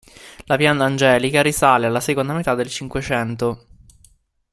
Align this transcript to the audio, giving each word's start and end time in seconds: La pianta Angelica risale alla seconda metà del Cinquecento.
La 0.45 0.57
pianta 0.57 0.83
Angelica 0.83 1.43
risale 1.43 1.85
alla 1.85 1.99
seconda 1.99 2.33
metà 2.33 2.55
del 2.55 2.69
Cinquecento. 2.69 3.65